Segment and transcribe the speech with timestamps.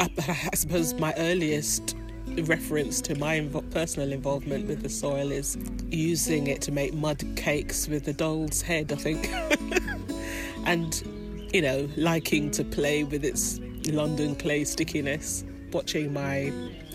[0.00, 0.10] I,
[0.52, 1.94] I suppose my earliest
[2.44, 3.40] reference to my
[3.70, 5.58] personal involvement with the soil is
[5.90, 9.28] using it to make mud cakes with the doll's head, I think.
[10.64, 16.52] and, you know, liking to play with its London clay stickiness, watching my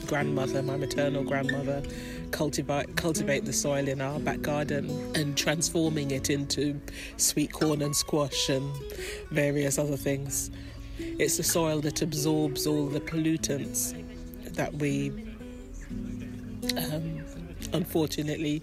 [0.07, 1.83] grandmother, my maternal grandmother,
[2.31, 6.79] cultivate cultivate the soil in our back garden and transforming it into
[7.17, 8.69] sweet corn and squash and
[9.31, 10.49] various other things.
[10.97, 13.93] It's the soil that absorbs all the pollutants
[14.55, 15.11] that we
[16.77, 17.23] um,
[17.73, 18.61] unfortunately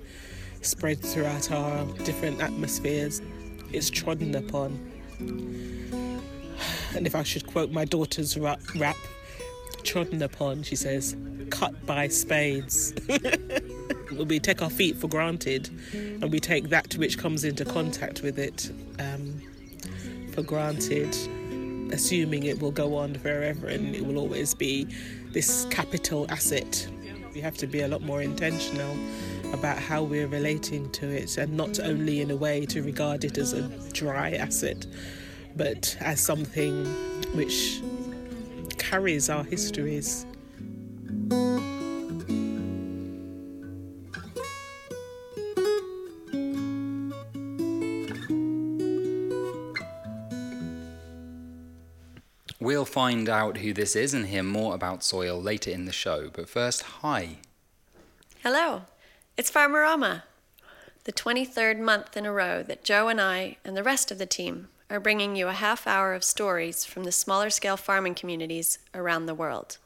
[0.63, 3.21] spread throughout our different atmospheres.
[3.73, 4.93] It's trodden upon.
[6.95, 8.97] And if I should quote my daughter's rap, rap
[9.83, 11.17] trodden upon, she says,
[11.51, 12.95] cut by spades.
[14.27, 18.39] we take our feet for granted and we take that which comes into contact with
[18.39, 19.41] it um,
[20.33, 21.17] for granted,
[21.93, 24.87] assuming it will go on forever and it will always be
[25.33, 26.89] this capital asset.
[27.35, 28.97] We have to be a lot more intentional
[29.53, 33.39] about how we're relating to it and not only in a way to regard it
[33.39, 34.87] as a dry asset,
[35.57, 36.85] but as something
[37.35, 37.83] which
[38.79, 40.27] carries our histories.
[52.93, 56.47] Find out who this is and hear more about soil later in the show, but
[56.47, 57.39] first, hi.
[58.43, 58.83] Hello,
[59.35, 60.25] it's Farmerama,
[61.05, 64.27] The 23rd month in a row that Joe and I and the rest of the
[64.27, 68.79] team are bringing you a half hour of stories from the smaller scale farming communities
[68.95, 69.79] around the world.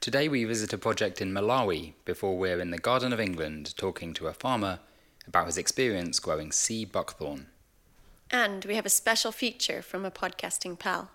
[0.00, 4.14] Today we visit a project in Malawi before we're in the Garden of England talking
[4.14, 4.78] to a farmer
[5.26, 7.48] about his experience growing sea buckthorn.
[8.30, 11.10] And we have a special feature from a podcasting pal.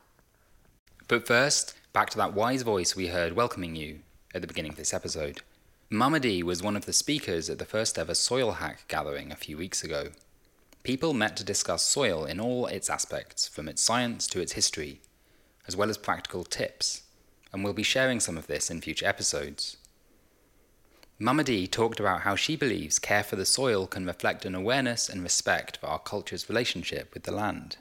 [1.09, 4.01] But first, back to that wise voice we heard welcoming you
[4.35, 5.41] at the beginning of this episode.
[5.89, 9.35] Mama D was one of the speakers at the first ever Soil Hack gathering a
[9.35, 10.09] few weeks ago.
[10.83, 15.01] People met to discuss soil in all its aspects, from its science to its history,
[15.67, 17.01] as well as practical tips,
[17.51, 19.77] and we'll be sharing some of this in future episodes.
[21.17, 25.09] Mama D talked about how she believes care for the soil can reflect an awareness
[25.09, 27.77] and respect for our culture's relationship with the land.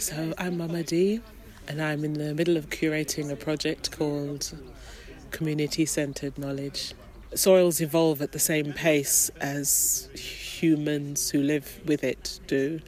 [0.00, 1.20] So, I'm Mama D,
[1.68, 4.52] and I'm in the middle of curating a project called
[5.30, 6.94] Community Centered Knowledge.
[7.34, 12.80] Soils evolve at the same pace as humans who live with it do.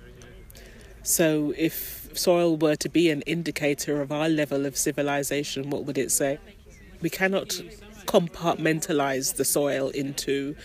[1.03, 5.99] So, if soil were to be an indicator of our level of civilization, what would
[5.99, 6.39] it say?
[7.01, 7.61] We cannot
[8.07, 10.57] compartmentalize the soil into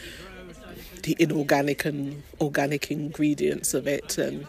[1.03, 4.47] the inorganic and organic ingredients of it, and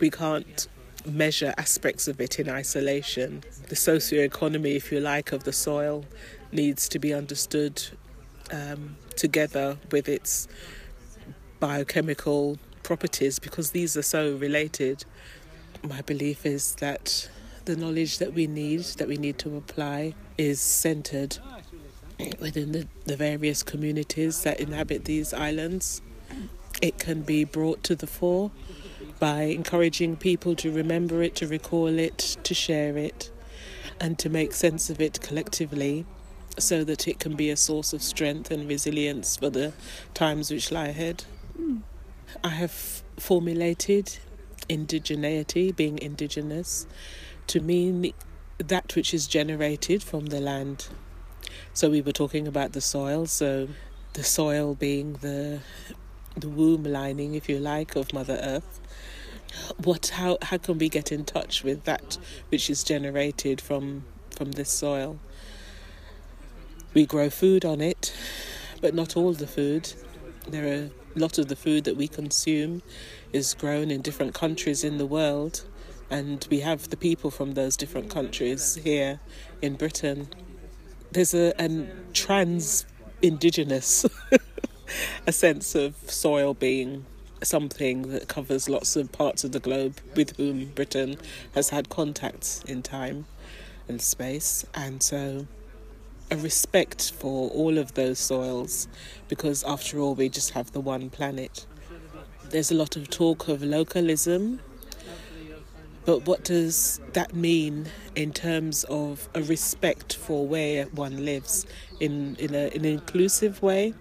[0.00, 0.66] we can't
[1.04, 3.42] measure aspects of it in isolation.
[3.68, 6.04] The socio-economy, if you like, of the soil
[6.50, 7.82] needs to be understood
[8.52, 10.48] um, together with its
[11.60, 15.04] biochemical properties because these are so related.
[15.82, 17.28] My belief is that
[17.64, 21.38] the knowledge that we need, that we need to apply, is centered
[22.40, 26.02] within the, the various communities that inhabit these islands.
[26.80, 28.50] It can be brought to the fore
[29.22, 33.30] by encouraging people to remember it, to recall it, to share it,
[34.00, 36.04] and to make sense of it collectively
[36.58, 39.72] so that it can be a source of strength and resilience for the
[40.12, 41.24] times which lie ahead.
[41.56, 41.76] Hmm.
[42.42, 42.72] I have
[43.16, 44.18] formulated
[44.68, 46.88] indigeneity, being indigenous,
[47.46, 48.12] to mean
[48.58, 50.88] that which is generated from the land.
[51.74, 53.68] So we were talking about the soil, so
[54.14, 55.60] the soil being the
[56.36, 58.80] the womb lining, if you like, of Mother Earth.
[59.82, 62.18] What how how can we get in touch with that
[62.48, 65.18] which is generated from from this soil?
[66.94, 68.14] We grow food on it,
[68.80, 69.92] but not all the food.
[70.48, 72.82] There are a lot of the food that we consume
[73.32, 75.64] is grown in different countries in the world,
[76.10, 79.20] and we have the people from those different countries here
[79.62, 80.28] in Britain.
[81.12, 82.86] There's a, a trans
[83.22, 84.04] indigenous
[85.26, 87.06] a sense of soil being
[87.46, 91.16] something that covers lots of parts of the globe with whom Britain
[91.54, 93.26] has had contacts in time
[93.88, 95.46] and space, and so
[96.30, 98.88] a respect for all of those soils
[99.28, 101.66] because, after all, we just have the one planet.
[102.48, 104.60] There's a lot of talk of localism,
[106.04, 107.86] but what does that mean
[108.16, 111.66] in terms of a respect for where one lives
[112.00, 113.92] in, in, a, in an inclusive way?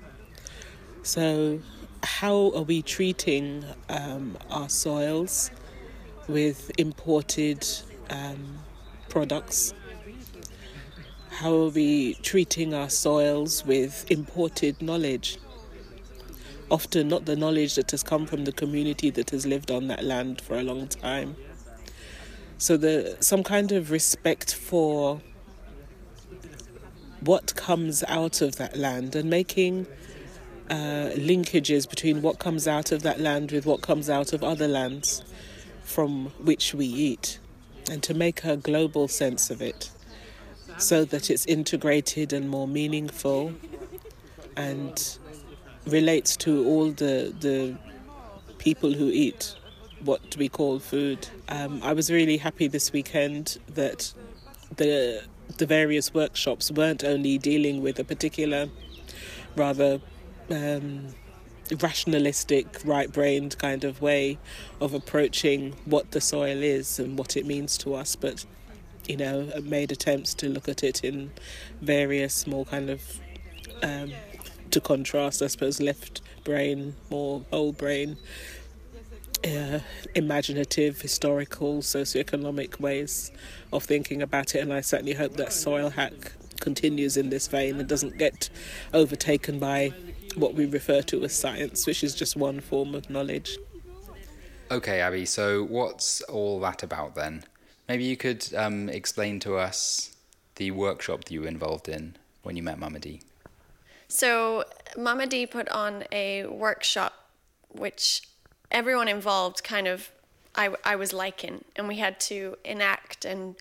[1.03, 1.59] So,
[2.03, 5.51] how are we treating um, our soils
[6.27, 7.67] with imported
[8.09, 8.59] um,
[9.09, 9.73] products?
[11.29, 15.37] How are we treating our soils with imported knowledge?
[16.69, 20.03] Often not the knowledge that has come from the community that has lived on that
[20.03, 21.35] land for a long time.
[22.57, 25.21] So the some kind of respect for
[27.19, 29.87] what comes out of that land and making
[30.71, 34.67] uh, linkages between what comes out of that land with what comes out of other
[34.67, 35.21] lands
[35.83, 37.39] from which we eat,
[37.91, 39.91] and to make a global sense of it
[40.77, 43.53] so that it's integrated and more meaningful
[44.55, 45.17] and
[45.85, 47.77] relates to all the, the
[48.57, 49.55] people who eat
[50.05, 51.27] what we call food.
[51.49, 54.13] Um, I was really happy this weekend that
[54.77, 55.23] the
[55.57, 58.69] the various workshops weren't only dealing with a particular,
[59.57, 59.99] rather
[60.51, 61.07] um,
[61.79, 64.37] rationalistic, right brained kind of way
[64.79, 68.45] of approaching what the soil is and what it means to us, but
[69.07, 71.31] you know, made attempts to look at it in
[71.81, 73.19] various more kind of,
[73.81, 74.11] um,
[74.69, 78.17] to contrast, I suppose, left brain, more whole brain,
[79.43, 79.79] uh,
[80.13, 83.31] imaginative, historical, socioeconomic ways
[83.73, 84.59] of thinking about it.
[84.59, 88.49] And I certainly hope that Soil Hack continues in this vein and doesn't get
[88.93, 89.93] overtaken by
[90.35, 93.57] what we refer to as science, which is just one form of knowledge.
[94.69, 97.43] Okay, Abby, so what's all that about then?
[97.89, 100.15] Maybe you could um, explain to us
[100.55, 103.21] the workshop that you were involved in when you met Mama D.
[104.07, 104.65] So,
[104.97, 107.13] Mama D put on a workshop
[107.69, 108.23] which
[108.69, 110.11] everyone involved kind of
[110.55, 113.55] I, I was liking, and we had to enact and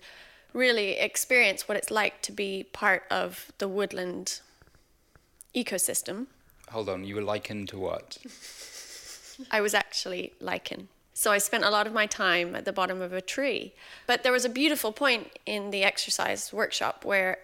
[0.53, 4.41] really experience what it's like to be part of the woodland
[5.55, 6.27] ecosystem.
[6.71, 8.17] Hold on, you were likened to what?
[9.51, 10.87] I was actually lichen.
[11.13, 13.73] So I spent a lot of my time at the bottom of a tree.
[14.07, 17.39] But there was a beautiful point in the exercise workshop where,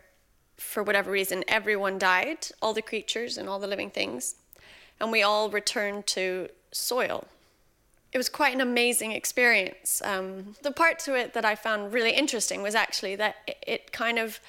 [0.56, 4.36] for whatever reason, everyone died, all the creatures and all the living things,
[5.00, 7.28] and we all returned to soil.
[8.14, 10.02] It was quite an amazing experience.
[10.06, 13.92] Um, the part to it that I found really interesting was actually that it, it
[13.92, 14.40] kind of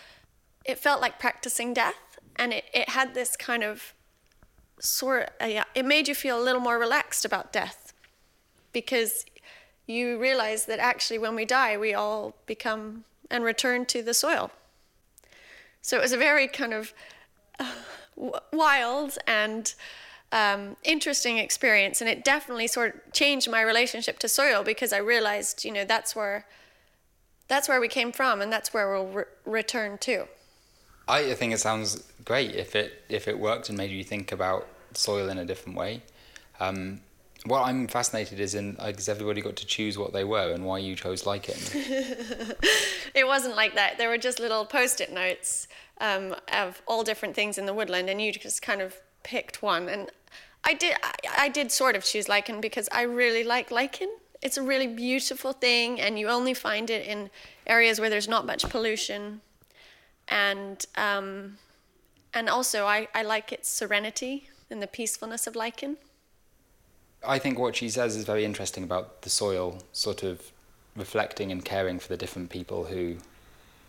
[0.65, 3.93] it felt like practicing death, and it, it had this kind of
[4.81, 7.93] sort uh, yeah, it made you feel a little more relaxed about death
[8.73, 9.25] because
[9.87, 14.51] you realize that actually when we die we all become and return to the soil.
[15.83, 16.93] So it was a very kind of
[17.59, 17.73] uh,
[18.53, 19.75] wild and
[20.33, 24.99] um, interesting experience and it definitely sort of changed my relationship to soil because i
[24.99, 26.47] realized you know that's where
[27.49, 30.29] that's where we came from and that's where we'll re- return to
[31.09, 34.67] I think it sounds great if it if it worked and made you think about
[34.95, 36.03] soil in a different way.
[36.61, 37.01] Um,
[37.47, 40.79] what I'm fascinated is in because everybody got to choose what they were and why
[40.79, 41.57] you chose lichen.
[43.15, 43.97] it wasn't like that.
[43.97, 45.69] There were just little post-it notes
[46.01, 49.89] um, of all different things in the woodland, and you just kind of picked one.
[49.89, 50.11] And
[50.65, 54.11] I did I, I did sort of choose lichen because I really like lichen.
[54.43, 57.31] It's a really beautiful thing, and you only find it in
[57.67, 59.41] areas where there's not much pollution
[60.31, 61.59] and um,
[62.35, 65.97] and also I, I like its serenity and the peacefulness of lichen.
[67.27, 70.53] I think what she says is very interesting about the soil, sort of
[70.95, 73.17] reflecting and caring for the different people who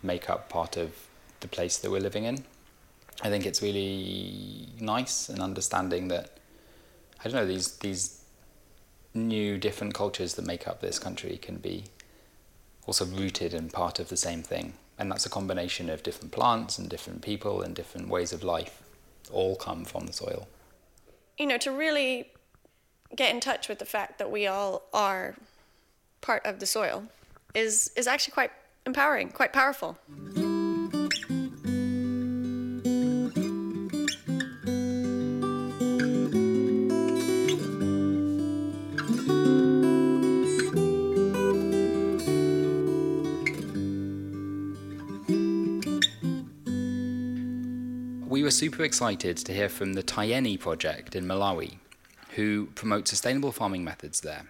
[0.02, 0.92] make up part of
[1.40, 2.44] the place that we're living in.
[3.22, 6.38] I think it's really nice and understanding that
[7.20, 8.22] I don't know these these
[9.12, 11.84] new different cultures that make up this country can be
[12.86, 14.74] also rooted in part of the same thing.
[15.00, 18.82] And that's a combination of different plants and different people and different ways of life,
[19.32, 20.46] all come from the soil.
[21.38, 22.30] You know, to really
[23.16, 25.36] get in touch with the fact that we all are
[26.20, 27.04] part of the soil
[27.54, 28.52] is, is actually quite
[28.84, 29.98] empowering, quite powerful.
[48.60, 51.78] Super excited to hear from the Tiyeni project in Malawi,
[52.32, 54.44] who promote sustainable farming methods there.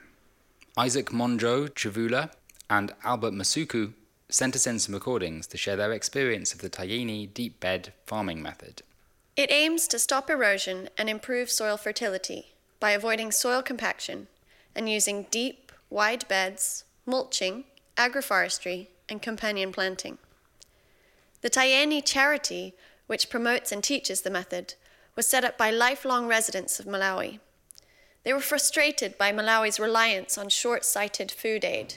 [0.76, 2.33] Isaac Monjo Chavula
[2.69, 3.93] and Albert Masuku
[4.29, 8.43] sent us in some recordings to share their experience of the Tiyeni deep bed farming
[8.43, 8.83] method.
[9.37, 12.47] It aims to stop erosion and improve soil fertility
[12.81, 14.26] by avoiding soil compaction
[14.75, 17.62] and using deep, wide beds, mulching,
[17.97, 20.19] agroforestry, and companion planting.
[21.43, 22.75] The Tiyeni charity
[23.11, 24.75] which promotes and teaches the method,
[25.17, 27.40] was set up by lifelong residents of Malawi.
[28.23, 31.97] They were frustrated by Malawi's reliance on short sighted food aid.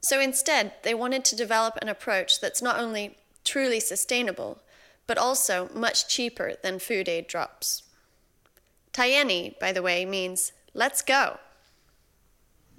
[0.00, 4.62] So instead, they wanted to develop an approach that's not only truly sustainable,
[5.08, 7.82] but also much cheaper than food aid drops.
[8.92, 11.38] Tiyeni, by the way, means let's go.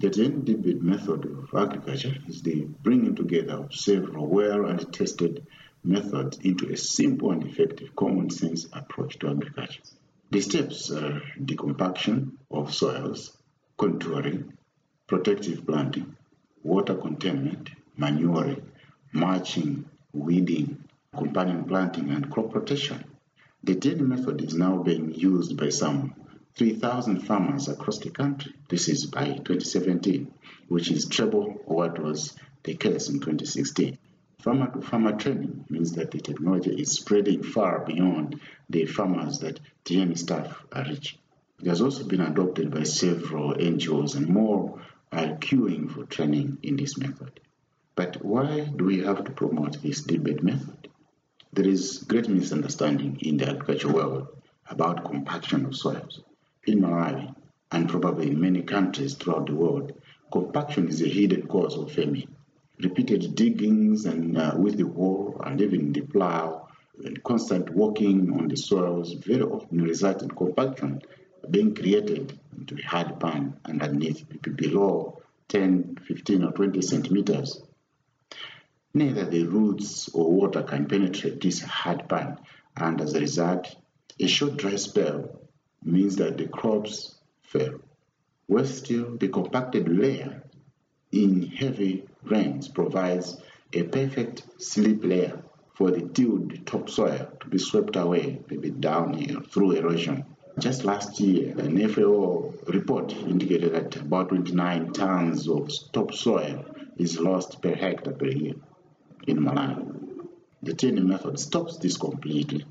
[0.00, 5.46] The Tiyeni method of agriculture is the bringing together of several well and tested
[5.84, 9.82] methods into a simple and effective common sense approach to agriculture.
[10.30, 13.36] The steps are decompaction of soils,
[13.78, 14.52] contouring,
[15.06, 16.16] protective planting,
[16.62, 18.62] water containment, manuring,
[19.12, 20.84] mulching, weeding,
[21.16, 23.04] companion planting, and crop rotation.
[23.64, 26.14] The Tiyeni method is now being used by some
[26.56, 28.52] 3,000 farmers across the country.
[28.68, 30.32] This is by 2017,
[30.68, 33.98] which is treble what was the case in 2016.
[34.42, 39.60] Farmer to farmer training means that the technology is spreading far beyond the farmers that
[39.84, 41.20] Tiyeni staff are reaching.
[41.60, 44.82] It has also been adopted by several NGOs and more
[45.12, 47.38] are queuing for training in this method.
[47.94, 50.88] But why do we have to promote this deep-bed method?
[51.52, 54.26] There is great misunderstanding in the agriculture world
[54.66, 56.20] about compaction of soils.
[56.66, 57.32] In Malawi,
[57.70, 59.92] and probably in many countries throughout the world,
[60.32, 62.34] compaction is a hidden cause of famine
[62.82, 66.68] repeated diggings and uh, with the hoe and even the plow
[67.04, 71.00] and constant walking on the soils very often result in compaction
[71.50, 74.24] being created into a hard pan underneath
[74.56, 77.62] below 10, 15 or 20 centimeters.
[78.94, 82.38] Neither the roots or water can penetrate this hard pan
[82.76, 83.74] and as a result
[84.20, 85.40] a short dry spell
[85.82, 87.80] means that the crops fail.
[88.48, 90.42] Worse still, the compacted layer
[91.10, 93.36] in heavy rains provides
[93.72, 95.42] a perfect slip layer
[95.74, 100.24] for the tilled topsoil to be swept away maybe downhill through erosion.
[100.58, 106.64] Just last year, an FAO report indicated that about 29 tons of topsoil
[106.98, 108.54] is lost per hectare per year
[109.26, 110.28] in Malawi.
[110.62, 112.66] The Tiyeni method stops this completely.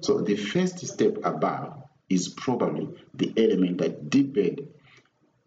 [0.00, 4.68] So the first step above is probably the element that deep bed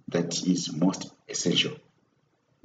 [0.08, 1.76] that is most essential.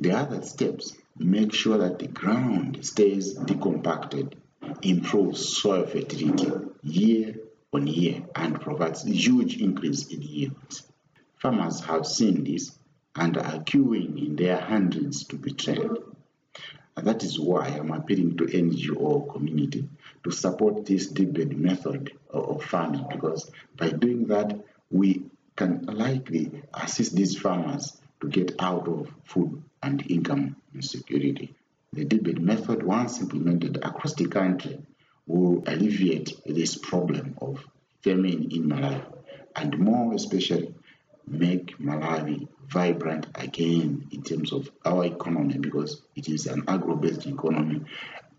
[0.00, 4.34] The other steps make sure that the ground stays decompacted,
[4.80, 6.52] improves soil fertility
[6.84, 7.34] year
[7.72, 10.86] on year, and provides huge increase in yields.
[11.34, 12.78] Farmers have seen this
[13.16, 15.98] and are queuing in their hundreds to be trained.
[16.96, 19.88] And that is why I'm appealing to NGO community
[20.22, 25.24] to support this bed method of farming because by doing that we
[25.56, 31.54] can likely assist these farmers to get out of food and income insecurity.
[31.92, 34.78] The deep-bed method, once implemented across the country,
[35.26, 37.64] will alleviate this problem of
[38.02, 39.04] famine in Malawi
[39.56, 40.74] and more especially
[41.26, 47.82] make Malawi vibrant again in terms of our economy because it is an agro-based economy.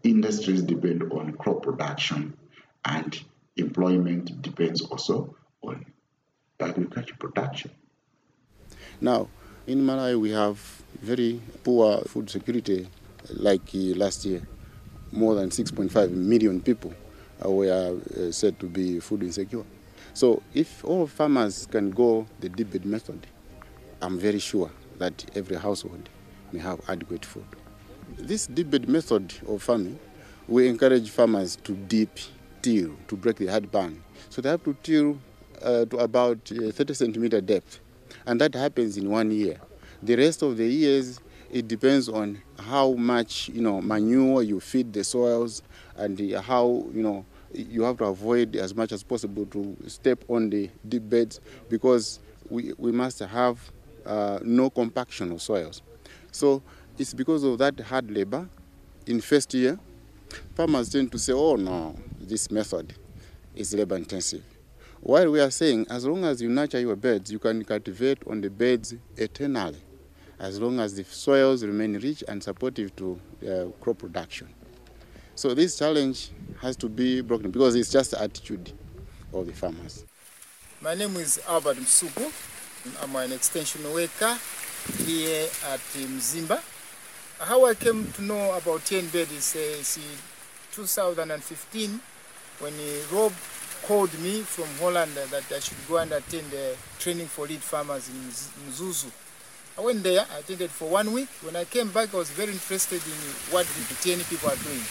[0.03, 2.37] Industries depend on crop production
[2.85, 3.21] and
[3.57, 5.85] employment depends also on
[6.59, 7.71] agriculture production.
[9.01, 9.27] Now,
[9.67, 12.87] in Malawi, we have very poor food security,
[13.29, 14.41] like uh, last year.
[15.11, 16.93] More than 6.5 million people
[17.43, 19.63] were uh, said to be food insecure.
[20.13, 23.25] So, if all farmers can go the deep bed method,
[24.01, 26.09] I'm very sure that every household
[26.51, 27.45] may have adequate food.
[28.17, 29.97] This deep bed method of farming,
[30.47, 32.17] we encourage farmers to deep
[32.61, 34.01] till to break the hard pan.
[34.29, 35.19] So they have to till
[35.61, 37.79] uh, to about uh, 30 centimeter depth
[38.25, 39.59] and that happens in one year.
[40.01, 41.19] The rest of the years,
[41.51, 45.61] it depends on how much you know manure you feed the soils
[45.97, 50.49] and how you know you have to avoid as much as possible to step on
[50.49, 51.39] the deep beds
[51.69, 53.59] because we, we must have
[54.05, 55.81] uh, no compaction of soils.
[56.31, 56.61] So
[56.97, 58.47] it's because of that hard labor
[59.05, 59.79] in first year,
[60.55, 62.93] farmers tend to say, oh no, this method
[63.55, 64.43] is labor intensive.
[65.01, 68.41] While we are saying, as long as you nurture your beds, you can cultivate on
[68.41, 69.79] the beds eternally,
[70.39, 74.47] as long as the soils remain rich and supportive to uh, crop production.
[75.35, 76.31] So this challenge
[76.61, 78.71] has to be broken because it's just the attitude
[79.33, 80.05] of the farmers.
[80.81, 82.31] My name is Albert Msuku.
[83.03, 84.37] I'm an extension worker
[85.05, 86.61] here at Mzimba.
[87.39, 89.99] How I came to know about Tiyeni bed is uh,
[90.73, 91.99] 2015
[92.59, 92.73] when
[93.11, 93.33] Rob
[93.83, 98.09] called me from Holland that I should go and attend the training for lead farmers
[98.09, 98.15] in
[98.71, 99.09] Mzuzu.
[99.79, 101.29] I went there, I attended for one week.
[101.41, 103.17] When I came back, I was very interested in
[103.53, 104.83] what the Tiyeni people are doing.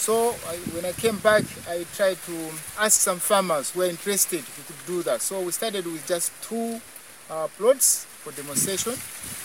[0.00, 4.40] So I, when I came back, I tried to ask some farmers who were interested
[4.40, 5.20] who could do that.
[5.20, 6.80] So we started with just two
[7.28, 8.94] uh, plots for demonstration.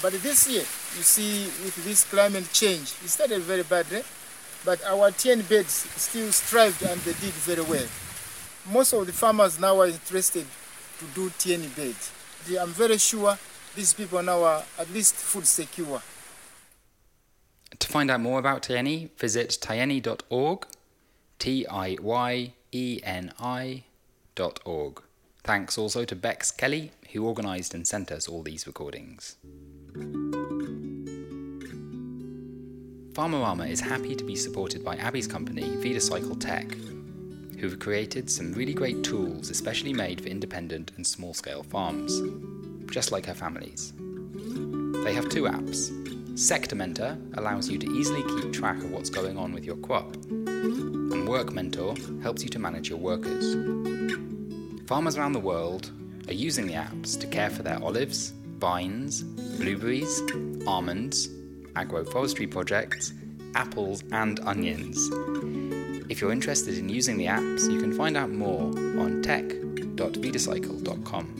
[0.01, 4.03] But this year, you see, with this climate change, it started very badly
[4.65, 7.87] but our TN beds still thrived and they did very well.
[8.71, 10.45] Most of the farmers now are interested
[10.99, 12.11] to do TN beds.
[12.59, 13.37] I'm very sure
[13.77, 16.01] these people now are at least food secure.
[17.77, 20.65] To find out more about Tiyeni, visit tiyeni.org,
[21.37, 25.03] T I Y E N I.org.
[25.43, 29.35] Thanks also to Bex Kelly, who organised and sent us all these recordings.
[33.13, 36.67] Farmerama is happy to be supported by Abby's company, Vidacycle Tech,
[37.59, 42.21] who've created some really great tools especially made for independent and small scale farms,
[42.91, 43.93] just like her family's.
[45.03, 45.91] They have two apps.
[46.37, 51.27] Sector allows you to easily keep track of what's going on with your crop, and
[51.27, 53.55] Work Mentor helps you to manage your workers.
[54.87, 55.91] Farmers around the world
[56.27, 60.21] are using the apps to care for their olives, vines, blueberries,
[60.67, 61.29] almonds,
[61.75, 63.13] agroforestry projects,
[63.55, 65.09] apples, and onions.
[66.09, 68.67] If you're interested in using the apps, you can find out more
[69.01, 71.36] on tech.vidacycle.com.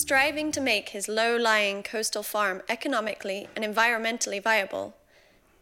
[0.00, 4.96] Striving to make his low lying coastal farm economically and environmentally viable,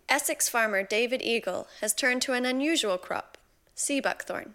[0.09, 3.37] Essex farmer David Eagle has turned to an unusual crop,
[3.75, 4.54] sea buckthorn.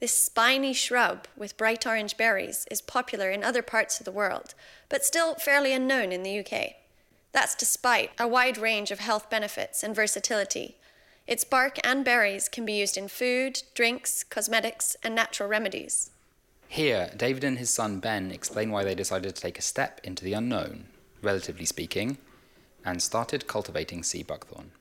[0.00, 4.54] This spiny shrub with bright orange berries is popular in other parts of the world,
[4.88, 6.76] but still fairly unknown in the UK.
[7.32, 10.78] That's despite a wide range of health benefits and versatility.
[11.26, 16.12] Its bark and berries can be used in food, drinks, cosmetics, and natural remedies.
[16.68, 20.24] Here, David and his son Ben explain why they decided to take a step into
[20.24, 20.86] the unknown,
[21.22, 22.18] relatively speaking,
[22.84, 24.72] and started cultivating sea buckthorn.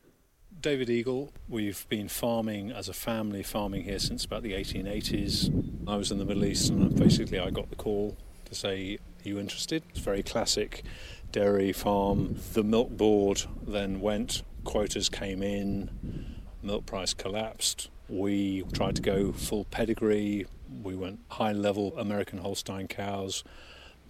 [0.62, 1.32] David Eagle.
[1.48, 5.88] We've been farming as a family, farming here since about the 1880s.
[5.88, 9.30] I was in the Middle East and basically I got the call to say, Are
[9.30, 9.84] you interested?
[9.92, 10.84] It's very classic
[11.32, 12.38] dairy farm.
[12.54, 17.90] The milk board then went, quotas came in, milk price collapsed.
[18.10, 20.48] We tried to go full pedigree.
[20.84, 23.44] We went high level American Holstein cows.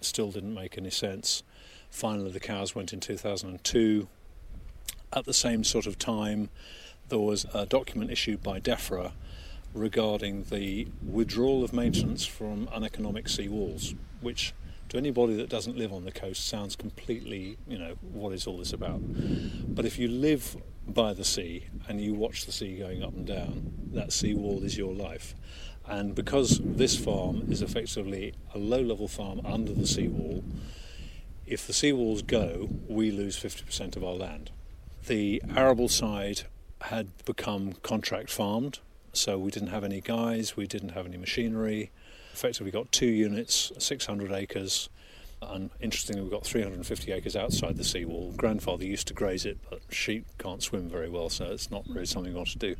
[0.00, 1.42] Still didn't make any sense.
[1.90, 4.08] Finally, the cows went in 2002
[5.12, 6.50] at the same sort of time,
[7.08, 9.12] there was a document issued by DEFRA
[9.72, 14.52] regarding the withdrawal of maintenance from uneconomic sea walls, which
[14.88, 18.58] to anybody that doesn't live on the coast sounds completely, you know, what is all
[18.58, 19.00] this about?
[19.74, 20.56] But if you live
[20.88, 24.62] by the sea and you watch the sea going up and down, that sea wall
[24.62, 25.34] is your life.
[25.88, 30.42] And because this farm is effectively a low level farm under the seawall,
[31.46, 34.50] if the seawalls go, we lose 50% of our land.
[35.06, 36.42] The arable side
[36.82, 38.80] had become contract farmed,
[39.12, 41.90] so we didn't have any guys, we didn't have any machinery.
[42.32, 44.88] Effectively, got two units, 600 acres,
[45.42, 48.32] and interestingly, we've got 350 acres outside the seawall.
[48.36, 52.06] Grandfather used to graze it, but sheep can't swim very well, so it's not really
[52.06, 52.76] something we want to do.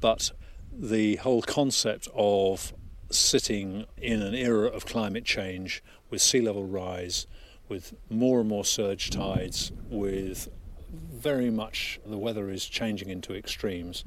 [0.00, 0.32] But
[0.72, 2.72] the whole concept of
[3.10, 7.26] sitting in an era of climate change with sea level rise,
[7.68, 10.48] with more and more surge tides, with
[10.92, 14.04] very much the weather is changing into extremes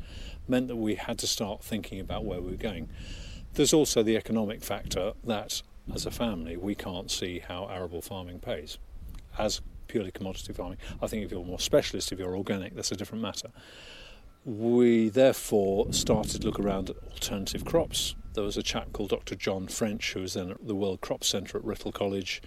[0.47, 2.89] meant that we had to start thinking about where we were going.
[3.53, 5.61] There's also the economic factor that
[5.93, 8.77] as a family we can't see how arable farming pays.
[9.37, 12.95] As purely commodity farming, I think if you're more specialist, if you're organic, that's a
[12.95, 13.49] different matter.
[14.43, 18.15] We therefore started to look around at alternative crops.
[18.33, 19.35] There was a chap called Dr.
[19.35, 22.41] John French, who was then at the World Crop Centre at Writtle College,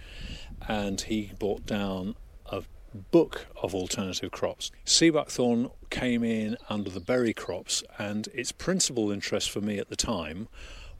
[0.67, 2.63] and he brought down a
[3.11, 4.71] book of alternative crops.
[4.85, 9.89] Sea buckthorn came in under the berry crops, and its principal interest for me at
[9.89, 10.47] the time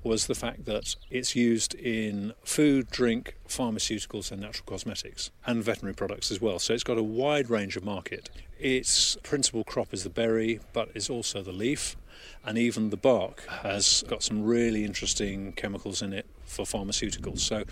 [0.04, 5.94] was the fact that it's used in food, drink, pharmaceuticals, and natural cosmetics, and veterinary
[5.94, 6.60] products as well.
[6.60, 8.30] So it's got a wide range of market.
[8.58, 11.98] Its principal crop is the berry, but it's also the leaf,
[12.46, 17.40] and even the bark has got some really interesting chemicals in it for pharmaceuticals.
[17.40, 17.64] So,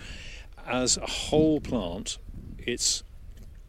[0.66, 2.18] as a whole plant,
[2.58, 3.02] it's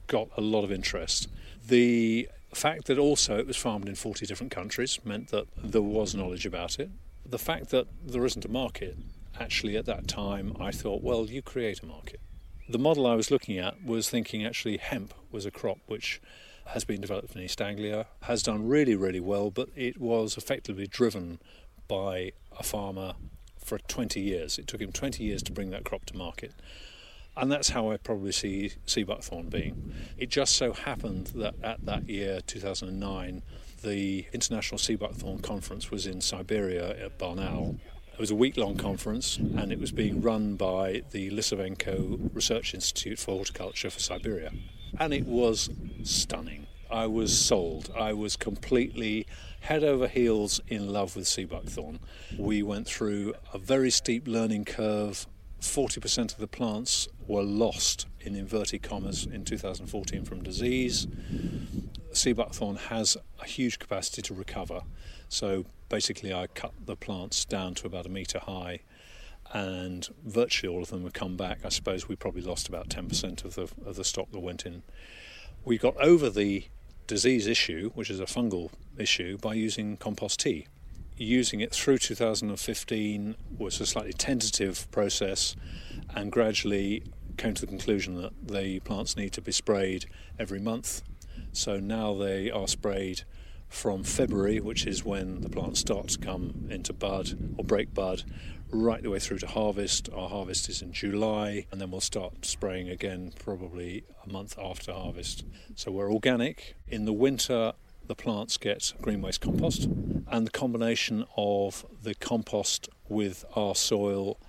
[0.07, 1.29] got a lot of interest.
[1.65, 6.15] The fact that also it was farmed in 40 different countries meant that there was
[6.15, 6.89] knowledge about it.
[7.29, 8.97] The fact that there isn't a market,
[9.39, 12.19] actually, at that time, I thought, well, you create a market.
[12.67, 16.19] The model I was looking at was thinking actually hemp was a crop which
[16.67, 20.87] has been developed in East Anglia, has done really, really well, but it was effectively
[20.87, 21.39] driven
[21.87, 23.13] by a farmer
[23.57, 24.57] for 20 years.
[24.57, 26.53] It took him 20 years to bring that crop to market.
[27.37, 29.93] And that's how I probably see sea buckthorn being.
[30.17, 33.41] It just so happened that at that year, 2009,
[33.81, 37.79] the International Sea Buckthorn Conference was in Siberia at Barnaul.
[38.13, 42.73] It was a week long conference and it was being run by the Lisavenko Research
[42.73, 44.51] Institute for Horticulture for Siberia.
[44.99, 45.69] and it was
[46.03, 46.67] stunning.
[46.91, 47.91] I was sold.
[47.97, 49.27] I was completely
[49.61, 51.99] head over heels in love with sea buckthorn.
[52.37, 55.27] We went through a very steep learning curve.
[55.61, 61.07] 40% of the plants were lost in inverted commas in 2014 from disease.
[62.11, 64.81] Sea buckthorn has a huge capacity to recover.
[65.27, 68.79] So basically, I cut the plants down to about a metre high
[69.51, 71.59] and virtually all of them have come back.
[71.65, 74.83] I suppose we probably lost about 10% of the, of the stock that went in.
[75.65, 76.65] We got over the
[77.07, 80.67] disease issue, which is a fungal issue, by using compost tea.
[81.21, 85.53] Using it through 2015 was a slightly tentative process
[86.15, 87.03] and gradually
[87.35, 90.05] came to the conclusion that the plants need to be sprayed
[90.39, 91.01] every month.
[91.51, 93.23] So now they are sprayed
[93.67, 98.23] from February, which is when the plants start to come into bud or break bud,
[98.71, 100.07] right the way through to harvest.
[100.15, 104.93] Our harvest is in July, and then we'll start spraying again probably a month after
[104.93, 105.43] harvest.
[105.75, 106.77] So we're organic.
[106.87, 107.73] In the winter,
[108.09, 114.39] the plants get green waste compost, and the combination of the compost with our soil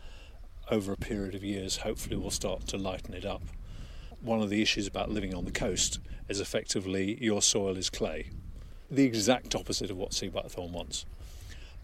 [0.71, 3.43] over a period of years hopefully will start to lighten it up.
[4.23, 8.31] One of the issues about living on the coast is effectively your soil is clay,
[8.91, 11.05] the exact opposite of what sea buckthorn wants.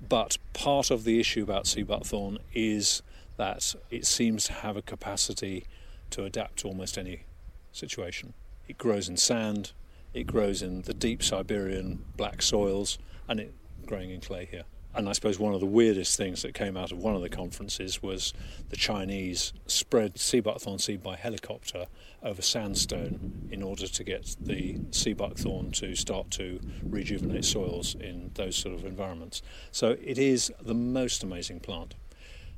[0.01, 3.03] But part of the issue about sea buckthorn is
[3.37, 5.67] that it seems to have a capacity
[6.09, 7.25] to adapt to almost any
[7.71, 8.33] situation.
[8.67, 9.73] It grows in sand,
[10.17, 12.99] it grows in the deep Siberian black soils,
[13.29, 13.53] and it
[13.85, 14.65] growing in clay here.
[14.95, 17.29] And I suppose one of the weirdest things that came out of one of the
[17.29, 18.33] conferences was
[18.71, 21.85] the Chinese spread sea buckthorn seed by helicopter
[22.23, 28.31] over sandstone in order to get the sea buckthorn to start to rejuvenate soils in
[28.37, 29.43] those sort of environments.
[29.71, 31.95] So it is the most amazing plant.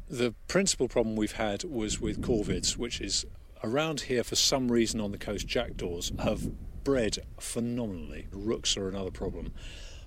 [0.09, 3.27] The principal problem we've had was with corvids, which is
[3.65, 6.49] around here for some reason on the coast, jackdaws have
[6.89, 8.29] bred phenomenally.
[8.33, 9.53] Rooks are another problem.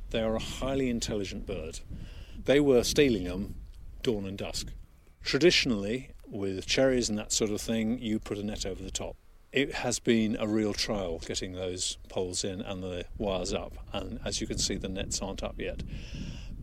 [0.10, 1.82] They are a highly intelligent bird
[2.46, 3.54] they were stealing them
[4.02, 4.74] dawn and dusk.
[5.22, 9.16] Traditionally, with cherries and that sort of thing, you put a net over the top.
[9.52, 14.20] It has been a real trial getting those poles in and the wires up, and
[14.26, 15.84] as you can see, the nets aren't up yet.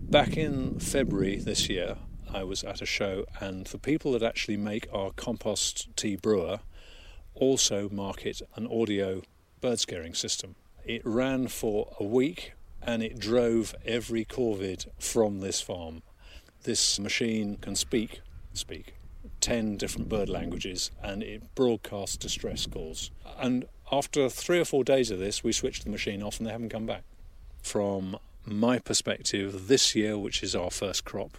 [0.01, 1.97] Back in February this year,
[2.29, 6.59] I was at a show, and the people that actually make our compost tea brewer
[7.37, 9.23] also market an audio
[9.61, 10.55] bird scaring system.
[10.85, 16.03] It ran for a week and it drove every corvid from this farm.
[16.63, 18.21] This machine can speak,
[18.53, 18.95] speak,
[19.41, 23.11] 10 different bird languages and it broadcasts distress calls.
[23.39, 26.53] And after three or four days of this, we switched the machine off and they
[26.53, 27.05] haven't come back.
[27.63, 31.37] From my perspective, this year, which is our first crop,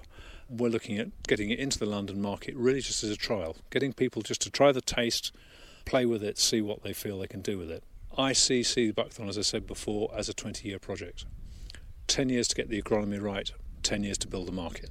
[0.50, 3.94] we're looking at getting it into the London market really just as a trial, getting
[3.94, 5.32] people just to try the taste,
[5.86, 7.84] play with it, see what they feel they can do with it.
[8.17, 11.26] I see Sea Buckthorn, as I said before, as a 20 year project.
[12.08, 13.52] 10 years to get the agronomy right,
[13.84, 14.89] 10 years to build the market.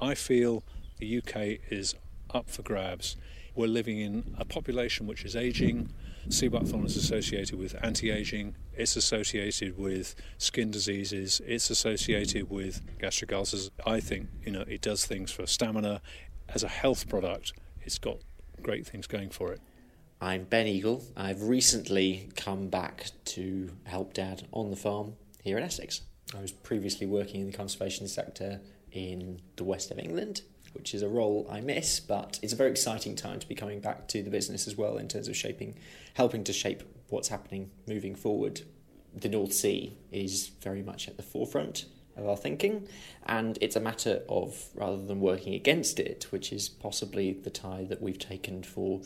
[0.00, 0.64] I feel
[0.98, 1.94] the UK is
[2.32, 3.16] up for grabs.
[3.54, 5.92] We're living in a population which is aging.
[6.28, 12.80] Sea buckthorn is associated with anti aging, it's associated with skin diseases, it's associated with
[12.98, 13.70] gastric ulcers.
[13.86, 16.00] I think you know it does things for stamina.
[16.48, 18.18] As a health product, it's got
[18.62, 19.60] great things going for it.
[20.22, 21.02] I'm Ben Eagle.
[21.16, 26.02] I've recently come back to help Dad on the farm here in Essex.
[26.36, 28.60] I was previously working in the conservation sector
[28.92, 30.42] in the west of England,
[30.74, 33.80] which is a role I miss, but it's a very exciting time to be coming
[33.80, 35.78] back to the business as well in terms of shaping,
[36.12, 38.60] helping to shape what's happening moving forward.
[39.16, 42.86] The North Sea is very much at the forefront of our thinking,
[43.24, 47.86] and it's a matter of rather than working against it, which is possibly the tie
[47.88, 49.00] that we've taken for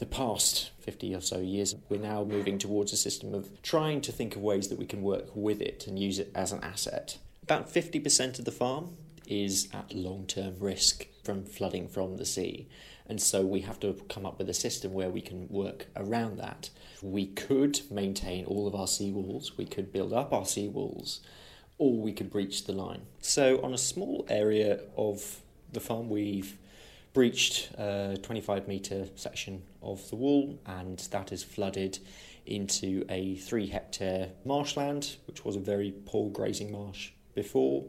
[0.00, 4.10] the past 50 or so years, we're now moving towards a system of trying to
[4.10, 7.18] think of ways that we can work with it and use it as an asset.
[7.42, 12.66] About 50% of the farm is at long term risk from flooding from the sea.
[13.06, 16.38] And so we have to come up with a system where we can work around
[16.38, 16.70] that.
[17.02, 21.20] We could maintain all of our seawalls, we could build up our seawalls,
[21.76, 23.02] or we could breach the line.
[23.20, 26.56] So, on a small area of the farm, we've
[27.12, 31.98] breached a 25 metre section of the wall, and that is flooded
[32.46, 37.84] into a three hectare marshland, which was a very poor grazing marsh before.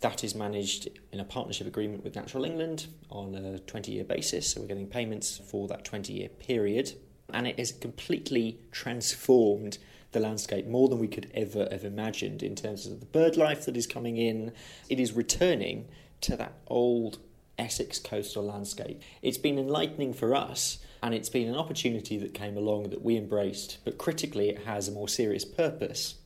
[0.00, 4.52] That is managed in a partnership agreement with Natural England on a 20 year basis,
[4.52, 6.92] so we're getting payments for that 20 year period.
[7.32, 9.78] And it has completely transformed
[10.12, 13.64] the landscape more than we could ever have imagined in terms of the bird life
[13.66, 14.52] that is coming in.
[14.88, 15.88] It is returning
[16.22, 17.18] to that old
[17.58, 19.02] Essex coastal landscape.
[19.22, 23.16] It's been enlightening for us And it's been an opportunity that came along that we
[23.16, 26.16] embraced, but critically, it has a more serious purpose,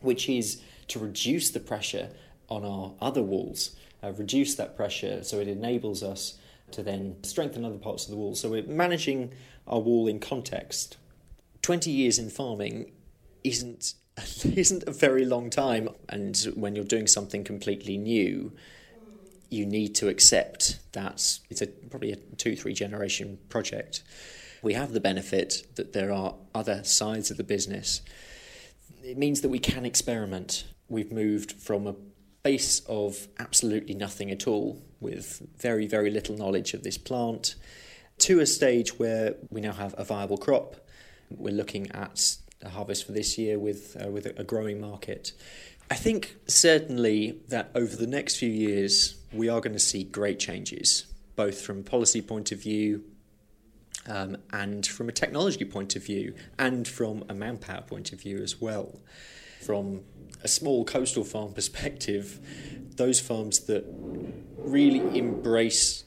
[0.00, 2.10] which is to reduce the pressure
[2.48, 6.38] on our other walls, uh, reduce that pressure so it enables us
[6.72, 8.34] to then strengthen other parts of the wall.
[8.34, 9.32] So we're managing
[9.66, 10.96] our wall in context.
[11.62, 12.92] 20 years in farming
[13.44, 13.94] isn't
[14.44, 18.52] isn't a very long time and when you're doing something completely new
[19.50, 24.02] you need to accept that it's a probably a 2 3 generation project.
[24.62, 28.02] We have the benefit that there are other sides of the business.
[29.02, 30.64] It means that we can experiment.
[30.88, 31.94] We've moved from a
[32.42, 37.54] base of absolutely nothing at all, with very, very little knowledge of this plant,
[38.18, 40.76] to a stage where we now have a viable crop.
[41.30, 45.32] We're looking at a harvest for this year with, uh, with a growing market.
[45.90, 50.38] I think certainly that over the next few years, we are going to see great
[50.38, 53.04] changes, both from a policy point of view
[54.06, 58.38] um, and from a technology point of view, and from a manpower point of view
[58.38, 59.00] as well.
[59.60, 60.00] From
[60.42, 62.40] a small coastal farm perspective,
[62.96, 63.84] those farms that
[64.56, 66.04] really embrace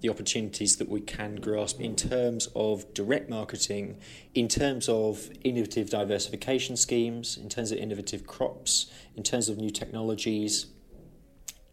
[0.00, 3.98] the opportunities that we can grasp in terms of direct marketing,
[4.34, 9.70] in terms of innovative diversification schemes, in terms of innovative crops, in terms of new
[9.70, 10.66] technologies.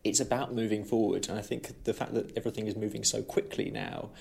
[0.05, 3.71] It's about moving forward, and I think the fact that everything is moving so quickly
[3.71, 4.11] now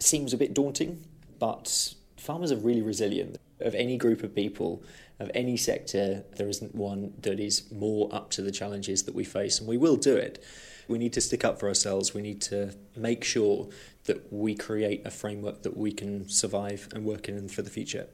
[0.00, 1.06] seems a bit daunting,
[1.38, 3.38] but farmers are really resilient.
[3.60, 4.82] Of any group of people,
[5.20, 9.22] of any sector, there isn't one that is more up to the challenges that we
[9.22, 10.42] face, and we will do it.
[10.88, 12.12] We need to stick up for ourselves.
[12.12, 13.68] We need to make sure
[14.06, 18.08] that we create a framework that we can survive and work in for the future.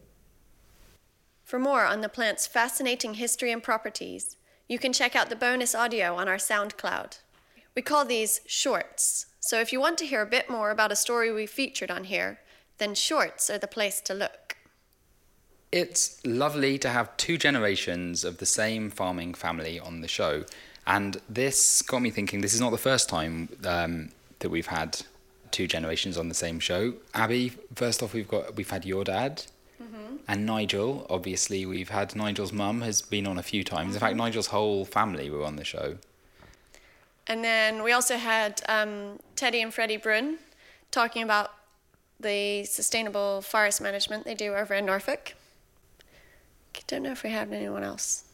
[1.44, 4.36] For more on the plant's fascinating history and properties,
[4.68, 7.18] you can check out the bonus audio on our SoundCloud.
[7.74, 10.96] We call these shorts, so if you want to hear a bit more about a
[10.96, 12.40] story we featured on here,
[12.76, 14.56] then shorts are the place to look.
[15.72, 20.44] It's lovely to have two generations of the same farming family on the show.
[20.86, 25.02] And this got me thinking this is not the first time um, that we've had
[25.50, 26.94] two generations on the same show.
[27.14, 29.44] Abby, first off, we've got we've had your dad,
[29.82, 30.16] mm-hmm.
[30.26, 31.06] and Nigel.
[31.10, 33.94] Obviously, we've had Nigel's mum has been on a few times.
[33.94, 34.24] In fact, mm-hmm.
[34.24, 35.96] Nigel's whole family were on the show.
[37.26, 40.38] And then we also had um, Teddy and Freddie Brun
[40.90, 41.52] talking about
[42.18, 45.34] the sustainable forest management they do over in Norfolk.
[46.74, 48.24] I don't know if we have anyone else.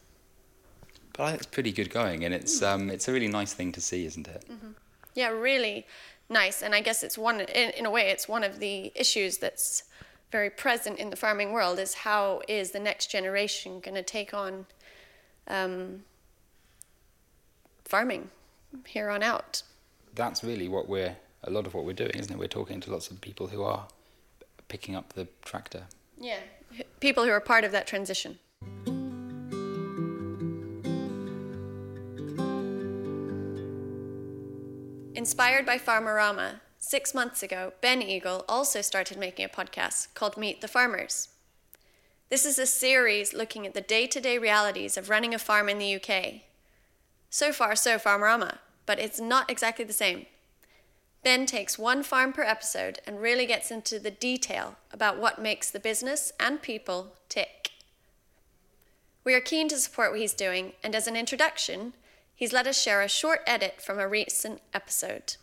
[1.13, 2.67] But I think it's pretty good going, and it's mm.
[2.67, 4.45] um, it's a really nice thing to see, isn't it?
[4.49, 4.71] Mm-hmm.
[5.13, 5.85] Yeah, really
[6.29, 6.61] nice.
[6.61, 9.83] And I guess it's one in, in a way it's one of the issues that's
[10.31, 14.33] very present in the farming world is how is the next generation going to take
[14.33, 14.65] on
[15.47, 16.03] um,
[17.83, 18.29] farming
[18.85, 19.63] here on out.
[20.13, 22.39] That's really what we're a lot of what we're doing, isn't it?
[22.39, 23.87] We're talking to lots of people who are
[24.67, 25.83] picking up the tractor.
[26.19, 26.39] Yeah,
[26.99, 28.39] people who are part of that transition.
[35.15, 40.61] Inspired by Farmerama, six months ago, Ben Eagle also started making a podcast called Meet
[40.61, 41.29] the Farmers.
[42.29, 45.67] This is a series looking at the day to day realities of running a farm
[45.67, 46.41] in the UK.
[47.31, 50.27] So far, so Farmerama, but it's not exactly the same.
[51.23, 55.71] Ben takes one farm per episode and really gets into the detail about what makes
[55.71, 57.71] the business and people tick.
[59.23, 61.93] We are keen to support what he's doing, and as an introduction,
[62.35, 65.37] he's let us share a short edit from a recent episode.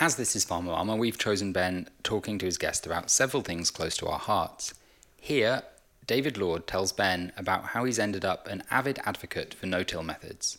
[0.00, 3.96] As this is Farmerama, we've chosen Ben talking to his guest about several things close
[3.96, 4.72] to our hearts.
[5.16, 5.64] Here,
[6.06, 10.04] David Lord tells Ben about how he's ended up an avid advocate for no till
[10.04, 10.58] methods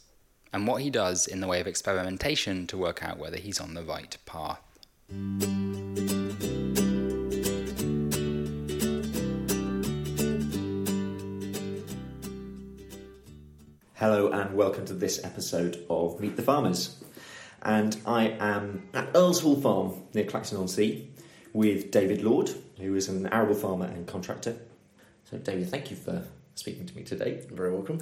[0.52, 3.76] and what he does in the way of experimentation to work out whether he's on
[3.76, 4.60] the right path.
[13.94, 16.98] Hello and welcome to this episode of Meet the Farmers.
[17.62, 21.10] And I am at Earls Hall Farm near Clacton on Sea
[21.54, 24.56] with David Lord, who is an arable farmer and contractor.
[25.26, 26.24] So, David, thank you for
[26.56, 27.44] speaking to me today.
[27.48, 28.00] You're very welcome.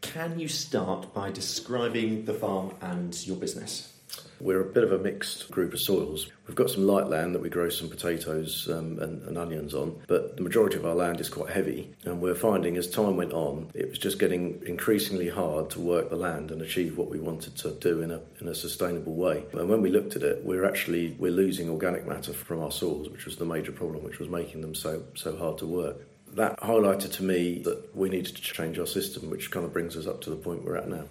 [0.00, 3.97] Can you start by describing the farm and your business?
[4.40, 6.30] We're a bit of a mixed group of soils.
[6.46, 10.00] We've got some light land that we grow some potatoes um, and, and, onions on,
[10.06, 11.94] but the majority of our land is quite heavy.
[12.04, 16.10] And we're finding as time went on, it was just getting increasingly hard to work
[16.10, 19.44] the land and achieve what we wanted to do in a, in a sustainable way.
[19.52, 23.08] And when we looked at it, we're actually we're losing organic matter from our soils,
[23.10, 25.96] which was the major problem, which was making them so so hard to work
[26.34, 29.96] that highlighted to me that we needed to change our system, which kind of brings
[29.96, 31.04] us up to the point we're at now.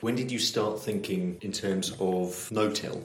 [0.00, 3.02] When did you start thinking in terms of no till?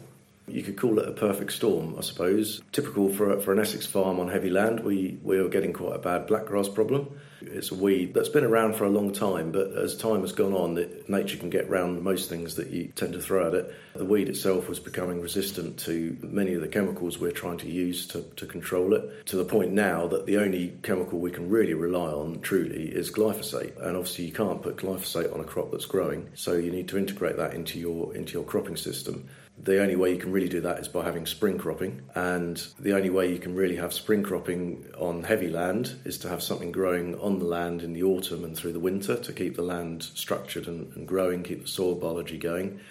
[0.47, 2.61] You could call it a perfect storm, I suppose.
[2.71, 5.99] Typical for, for an Essex farm on heavy land, we, we were getting quite a
[5.99, 7.19] bad blackgrass problem.
[7.51, 10.53] It's a weed that's been around for a long time, but as time has gone
[10.53, 13.73] on, it, nature can get around most things that you tend to throw at it.
[13.95, 18.07] The weed itself was becoming resistant to many of the chemicals we're trying to use
[18.07, 21.73] to, to control it, to the point now that the only chemical we can really
[21.73, 23.77] rely on truly is glyphosate.
[23.77, 26.97] And obviously, you can't put glyphosate on a crop that's growing, so you need to
[26.97, 29.29] integrate that into your into your cropping system.
[29.63, 32.91] The only way you can really do that is by having spring cropping, and the
[32.91, 36.73] only way you can really have spring cropping on heavy land is to have something
[36.73, 40.03] growing on the land in the autumn and through the winter to keep the land
[40.03, 42.81] structured and, and growing, keep the soil biology going.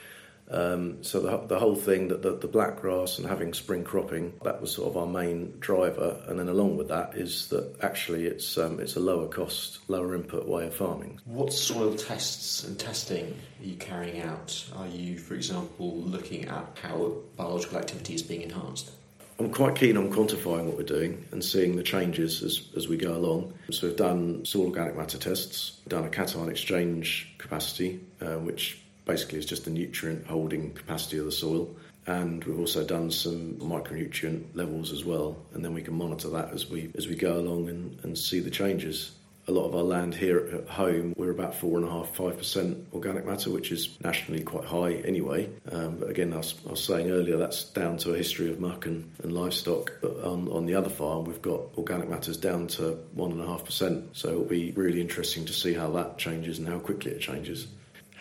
[0.53, 4.35] Um, so the, the whole thing that the, the black grass and having spring cropping
[4.45, 8.27] that was sort of our main driver, and then along with that is that actually
[8.27, 11.19] it's um, it's a lower cost, lower input way of farming.
[11.25, 14.65] What soil tests and testing are you carrying out?
[14.77, 18.91] Are you, for example, looking at how biological activity is being enhanced?
[19.39, 22.97] I'm quite keen on quantifying what we're doing and seeing the changes as, as we
[22.97, 23.55] go along.
[23.71, 29.39] So we've done soil organic matter tests, done a cation exchange capacity, uh, which basically
[29.39, 31.69] is just the nutrient holding capacity of the soil.
[32.07, 36.53] And we've also done some micronutrient levels as well, and then we can monitor that
[36.53, 39.13] as we as we go along and, and see the changes.
[39.49, 42.39] A lot of our land here at home, we're about four and a half, five
[42.39, 45.49] percent organic matter, which is nationally quite high anyway.
[45.71, 48.59] Um, but again, I was, I was, saying earlier, that's down to a history of
[48.59, 49.93] muck and, and livestock.
[50.01, 53.47] But on, on the other farm, we've got organic matters down to one and a
[53.47, 54.17] half percent.
[54.17, 57.69] So it'll be really interesting to see how that changes and how quickly it changes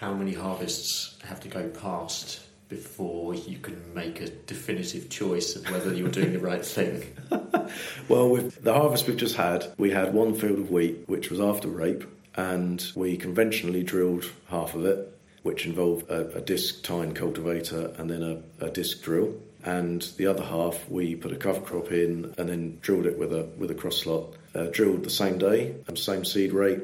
[0.01, 5.69] how many harvests have to go past before you can make a definitive choice of
[5.69, 7.03] whether you're doing the right thing?
[8.09, 11.39] well, with the harvest we've just had, we had one field of wheat, which was
[11.39, 12.03] after rape,
[12.35, 18.09] and we conventionally drilled half of it, which involved a, a disc tine cultivator and
[18.09, 19.35] then a, a disc drill.
[19.63, 23.31] And the other half, we put a cover crop in and then drilled it with
[23.31, 24.33] a with a cross slot.
[24.55, 26.81] Uh, drilled the same day, same seed rate,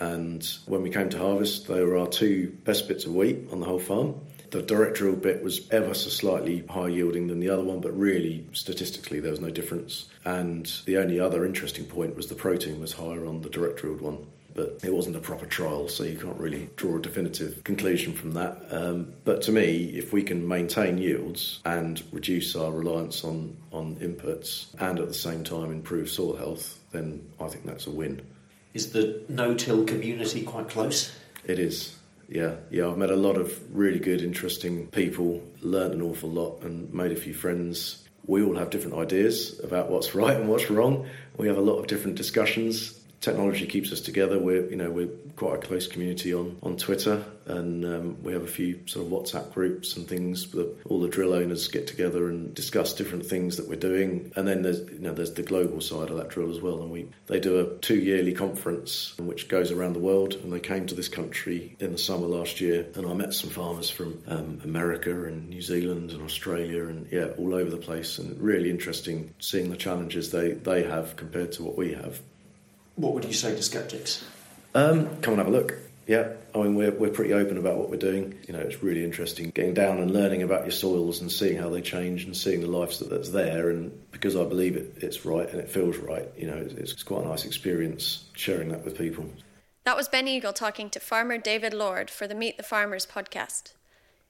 [0.00, 3.60] and when we came to harvest, they were our two best bits of wheat on
[3.60, 4.14] the whole farm.
[4.50, 7.96] The direct drill bit was ever so slightly higher yielding than the other one, but
[7.96, 10.06] really statistically there was no difference.
[10.24, 14.00] And the only other interesting point was the protein was higher on the direct drilled
[14.00, 14.26] one.
[14.52, 18.32] But it wasn't a proper trial, so you can't really draw a definitive conclusion from
[18.32, 18.58] that.
[18.72, 23.94] Um, but to me, if we can maintain yields and reduce our reliance on, on
[23.96, 28.22] inputs and at the same time improve soil health, then I think that's a win.
[28.72, 31.12] Is the no-till community quite close?
[31.44, 31.96] It is.
[32.28, 32.88] Yeah, yeah.
[32.88, 37.10] I've met a lot of really good, interesting people, learned an awful lot, and made
[37.10, 38.04] a few friends.
[38.26, 41.08] We all have different ideas about what's right and what's wrong.
[41.36, 44.38] We have a lot of different discussions technology keeps us together.
[44.38, 48.42] We're you know we're quite a close community on on Twitter, and um, we have
[48.42, 52.28] a few sort of WhatsApp groups and things that all the drill owners get together
[52.28, 54.32] and discuss different things that we're doing.
[54.36, 56.90] And then there's you know there's the global side of that drill as well, and
[56.90, 60.86] we they do a two yearly conference which goes around the world, and they came
[60.86, 64.60] to this country in the summer last year, and I met some farmers from um,
[64.64, 69.34] America and New Zealand and Australia and yeah all over the place, and really interesting
[69.38, 72.20] seeing the challenges they they have compared to what we have.
[73.00, 74.24] What would you say to skeptics?
[74.74, 75.74] Um, come and have a look.
[76.06, 78.38] Yeah, I mean, we're, we're pretty open about what we're doing.
[78.46, 81.70] You know, it's really interesting getting down and learning about your soils and seeing how
[81.70, 83.70] they change and seeing the life that, that's there.
[83.70, 87.02] And because I believe it, it's right and it feels right, you know, it's, it's
[87.02, 89.24] quite a nice experience sharing that with people.
[89.84, 93.72] That was Ben Eagle talking to farmer David Lord for the Meet the Farmers podcast.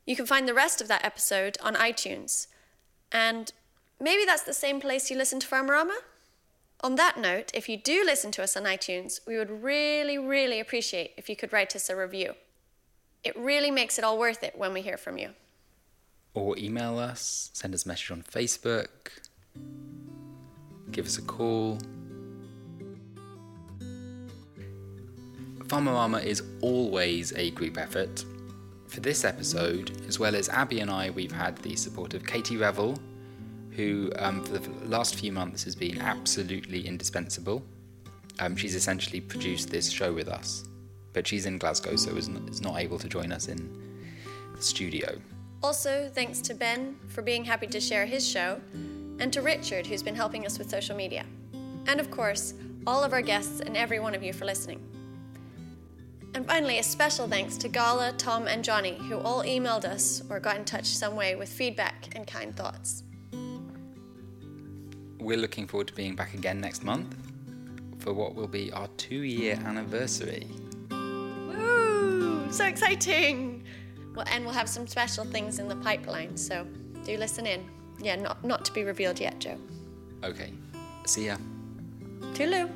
[0.07, 2.47] You can find the rest of that episode on iTunes.
[3.11, 3.53] And
[4.01, 5.97] maybe that's the same place you listen to Farmerama?
[6.83, 10.61] On that note, if you do listen to us on iTunes, we would really, really
[10.61, 12.35] appreciate if you could write us a review.
[13.23, 15.31] It really makes it all worth it when we hear from you.
[16.33, 18.89] Or email us, send us a message on Facebook,
[20.91, 21.79] give us a call.
[25.65, 28.25] Farmerama is always a group effort.
[28.89, 32.57] For this episode, as well as Abby and I, we've had the support of Katie
[32.57, 32.99] Revel,
[33.81, 37.63] who um, for the last few months has been absolutely indispensable.
[38.39, 40.65] Um, she's essentially produced this show with us,
[41.15, 43.61] but she's in Glasgow, so is is not able to join us in
[44.55, 45.19] the studio.
[45.63, 48.61] Also, thanks to Ben for being happy to share his show,
[49.19, 51.25] and to Richard, who's been helping us with social media.
[51.87, 52.53] And of course,
[52.87, 54.81] all of our guests and every one of you for listening.
[56.35, 60.39] And finally, a special thanks to Gala, Tom, and Johnny, who all emailed us or
[60.39, 63.03] got in touch some way with feedback and kind thoughts
[65.21, 67.15] we're looking forward to being back again next month
[67.99, 70.47] for what will be our two year anniversary.
[70.91, 72.51] Woo!
[72.51, 73.63] So exciting!
[74.15, 76.65] Well, and we'll have some special things in the pipeline, so
[77.05, 77.69] do Do listen in.
[78.01, 79.57] Yeah, not not to be revealed yet, Jo.
[80.25, 80.53] Okay.
[81.07, 81.37] See ya.
[82.35, 82.71] Toodaloo.